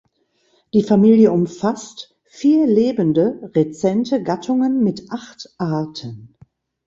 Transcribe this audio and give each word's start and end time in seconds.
Die 0.73 0.81
Familie 0.81 1.31
umfasst 1.31 2.17
vier 2.23 2.65
lebende 2.65 3.51
(rezente) 3.53 4.23
Gattungen 4.23 4.83
mit 4.83 5.11
acht 5.11 5.51
Arten. 5.59 6.33